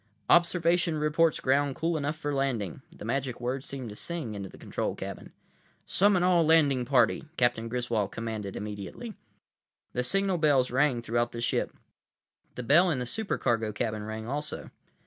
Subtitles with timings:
[0.31, 4.57] "Observation reports ground cool enough for landing!" The magic words seemed to sing into the
[4.57, 5.31] control cabin.
[5.85, 9.13] "Summon all landing party," Captain Griswold commanded immediately.
[9.93, 11.77] The signal bells rang throughout the ship.
[12.55, 14.71] The bell in the supercargo cabin rang also.